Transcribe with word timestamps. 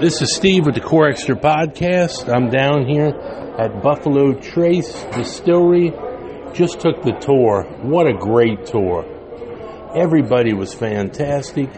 This 0.00 0.20
is 0.20 0.34
Steve 0.34 0.66
with 0.66 0.74
the 0.74 0.80
Core 0.80 1.08
Extra 1.08 1.36
Podcast. 1.36 2.28
I'm 2.28 2.50
down 2.50 2.86
here 2.86 3.06
at 3.58 3.82
Buffalo 3.82 4.34
Trace 4.34 4.92
Distillery. 5.14 5.90
Just 6.52 6.80
took 6.80 7.02
the 7.02 7.16
tour. 7.20 7.62
What 7.82 8.06
a 8.06 8.12
great 8.12 8.66
tour. 8.66 9.04
Everybody 9.96 10.52
was 10.52 10.74
fantastic. 10.74 11.70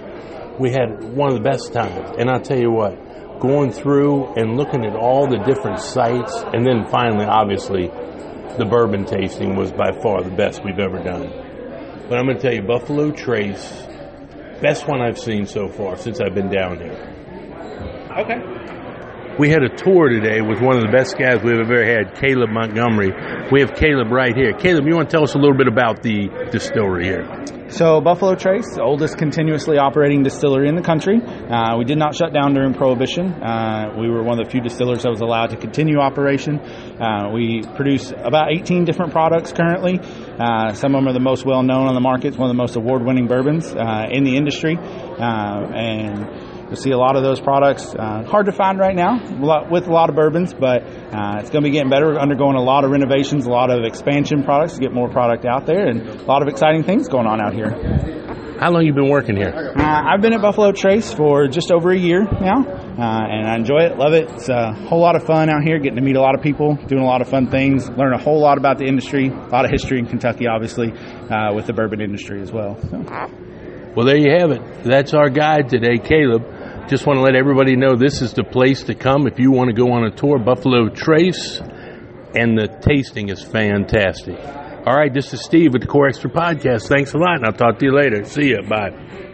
We 0.59 0.73
had 0.73 1.05
one 1.15 1.29
of 1.29 1.35
the 1.35 1.49
best 1.49 1.73
times. 1.73 2.17
And 2.19 2.29
I'll 2.29 2.41
tell 2.41 2.59
you 2.59 2.73
what, 2.73 3.41
going 3.41 3.71
through 3.71 4.35
and 4.35 4.57
looking 4.57 4.85
at 4.85 4.97
all 4.97 5.29
the 5.29 5.39
different 5.39 5.79
sites, 5.79 6.35
and 6.53 6.67
then 6.67 6.87
finally, 6.91 7.27
obviously, 7.27 7.87
the 8.59 8.67
bourbon 8.69 9.05
tasting 9.05 9.55
was 9.55 9.71
by 9.71 9.93
far 10.03 10.23
the 10.23 10.35
best 10.35 10.65
we've 10.65 10.81
ever 10.81 10.99
done. 11.03 11.29
But 12.09 12.19
I'm 12.19 12.27
going 12.27 12.39
to 12.39 12.43
tell 12.43 12.55
you, 12.55 12.63
Buffalo 12.63 13.13
Trace, 13.13 13.87
best 14.61 14.89
one 14.89 15.01
I've 15.01 15.19
seen 15.19 15.47
so 15.47 15.69
far 15.69 15.97
since 15.97 16.21
I've 16.21 16.35
been 16.35 16.51
down 16.51 16.79
here. 16.79 17.15
Okay. 18.19 18.59
We 19.39 19.51
had 19.51 19.63
a 19.63 19.69
tour 19.69 20.09
today 20.09 20.41
with 20.41 20.61
one 20.61 20.77
of 20.77 20.83
the 20.83 20.91
best 20.91 21.17
guys 21.17 21.41
we've 21.45 21.61
ever 21.61 21.85
had, 21.85 22.21
Caleb 22.21 22.51
Montgomery. 22.51 23.13
We 23.53 23.61
have 23.61 23.75
Caleb 23.75 24.11
right 24.11 24.35
here. 24.35 24.53
Caleb, 24.53 24.87
you 24.87 24.97
want 24.97 25.11
to 25.11 25.17
tell 25.17 25.23
us 25.23 25.35
a 25.35 25.39
little 25.39 25.57
bit 25.57 25.69
about 25.69 26.03
the 26.03 26.29
distillery 26.51 27.05
here? 27.05 27.58
So, 27.71 28.01
Buffalo 28.01 28.35
Trace, 28.35 28.77
the 28.77 28.83
oldest 28.83 29.19
continuously 29.19 29.77
operating 29.77 30.23
distillery 30.23 30.71
in 30.71 30.75
the 30.75 30.83
country. 30.83 31.21
Uh, 31.21 31.77
we 31.77 31.85
did 31.85 31.99
not 31.99 32.15
shut 32.15 32.33
down 32.33 32.55
during 32.55 32.73
Prohibition. 32.73 33.31
Uh, 33.31 33.95
we 34.01 34.09
were 34.09 34.23
one 34.23 34.41
of 34.41 34.47
the 34.47 34.51
few 34.51 34.63
distillers 34.63 35.03
that 35.03 35.11
was 35.11 35.21
allowed 35.21 35.51
to 35.51 35.57
continue 35.59 35.99
operation. 35.99 36.59
Uh, 36.59 37.31
we 37.31 37.63
produce 37.77 38.11
about 38.11 38.51
18 38.51 38.87
different 38.87 39.13
products 39.13 39.53
currently. 39.53 40.01
Uh, 40.01 40.73
some 40.73 40.95
of 40.95 41.03
them 41.03 41.09
are 41.09 41.13
the 41.13 41.21
most 41.21 41.45
well 41.45 41.63
known 41.63 41.87
on 41.87 41.95
the 41.95 42.01
market. 42.01 42.29
It's 42.29 42.39
one 42.39 42.49
of 42.49 42.57
the 42.57 42.61
most 42.61 42.75
award 42.75 43.05
winning 43.05 43.27
bourbons 43.27 43.67
uh, 43.67 44.07
in 44.11 44.25
the 44.25 44.37
industry. 44.37 44.79
Uh, 44.79 45.69
and 45.77 46.58
You'll 46.69 46.77
see 46.77 46.91
a 46.91 46.99
lot 46.99 47.17
of 47.17 47.23
those 47.23 47.41
products. 47.41 47.95
Uh, 47.95 48.25
hard 48.25 48.47
to 48.47 48.53
find 48.53 48.79
right 48.79 48.95
now 48.95 49.19
with 49.71 49.87
a 49.87 49.91
lot 49.93 50.11
of 50.11 50.17
bourbons, 50.17 50.53
but 50.53 50.83
uh, 50.83 51.39
it's 51.41 51.49
going 51.49 51.63
to 51.65 51.69
be 51.69 51.71
getting 51.71 51.89
better. 51.89 52.09
We're 52.09 52.19
undergoing 52.19 52.57
a 52.57 52.63
lot 52.63 52.85
of 52.85 52.91
renovations, 52.91 53.47
a 53.47 53.51
lot 53.51 53.71
of 53.71 53.85
expansion 53.85 54.45
products 54.45 54.75
to 54.75 54.81
get 54.81 54.93
more 54.93 55.09
product 55.09 55.47
out 55.47 55.65
there, 55.65 55.87
and 55.87 56.07
a 56.07 56.25
lot 56.25 56.43
of 56.43 56.49
exciting 56.49 56.83
things 56.83 57.09
going 57.09 57.27
on 57.27 57.41
out 57.41 57.55
here. 57.55 57.71
How 58.61 58.71
long 58.73 58.85
you 58.85 58.93
been 58.93 59.09
working 59.09 59.37
here? 59.37 59.73
Uh, 59.77 59.83
I've 59.83 60.21
been 60.21 60.33
at 60.33 60.43
Buffalo 60.43 60.73
Trace 60.73 61.15
for 61.15 61.47
just 61.47 61.71
over 61.71 61.91
a 61.91 61.97
year 61.97 62.25
now, 62.25 62.67
uh, 62.67 63.27
and 63.31 63.47
I 63.49 63.55
enjoy 63.55 63.85
it, 63.85 63.97
love 63.97 64.13
it. 64.13 64.29
It's 64.33 64.49
a 64.49 64.73
whole 64.73 65.01
lot 65.01 65.17
of 65.17 65.25
fun 65.25 65.49
out 65.49 65.63
here, 65.63 65.79
getting 65.79 65.97
to 65.97 66.03
meet 66.03 66.17
a 66.17 66.21
lot 66.21 66.35
of 66.35 66.43
people, 66.43 66.75
doing 66.75 67.01
a 67.01 67.07
lot 67.07 67.23
of 67.23 67.29
fun 67.29 67.47
things, 67.47 67.89
learn 67.89 68.13
a 68.13 68.19
whole 68.19 68.41
lot 68.41 68.59
about 68.59 68.77
the 68.79 68.85
industry, 68.85 69.29
a 69.29 69.49
lot 69.49 69.65
of 69.65 69.71
history 69.71 70.01
in 70.01 70.07
Kentucky, 70.07 70.49
obviously, 70.49 70.93
uh, 70.93 71.55
with 71.55 71.67
the 71.67 71.73
bourbon 71.73 72.01
industry 72.01 72.43
as 72.43 72.53
well. 72.53 72.77
So. 72.91 72.99
Well, 73.97 74.07
there 74.07 74.19
you 74.19 74.33
have 74.39 74.51
it. 74.51 74.85
That's 74.85 75.15
our 75.15 75.31
guide 75.31 75.69
today, 75.69 75.99
Caleb. 75.99 76.58
Just 76.89 77.07
want 77.07 77.19
to 77.19 77.23
let 77.23 77.35
everybody 77.35 77.77
know 77.77 77.97
this 77.97 78.23
is 78.23 78.33
the 78.33 78.43
place 78.43 78.85
to 78.85 78.95
come 78.95 79.27
if 79.27 79.39
you 79.39 79.51
want 79.51 79.69
to 79.69 79.75
go 79.75 79.93
on 79.93 80.05
a 80.05 80.11
tour. 80.11 80.39
Buffalo 80.39 80.89
Trace, 80.89 81.61
and 82.35 82.57
the 82.57 82.67
tasting 82.81 83.29
is 83.29 83.45
fantastic. 83.45 84.39
All 84.87 84.97
right, 84.97 85.13
this 85.13 85.35
is 85.35 85.45
Steve 85.45 85.75
with 85.75 85.83
the 85.83 85.89
Core 85.89 86.09
Extra 86.09 86.31
Podcast. 86.31 86.89
Thanks 86.89 87.13
a 87.13 87.19
lot, 87.19 87.37
and 87.37 87.45
I'll 87.45 87.53
talk 87.53 87.79
to 87.81 87.85
you 87.85 87.93
later. 87.93 88.25
See 88.25 88.49
you. 88.49 88.63
Bye. 88.63 89.28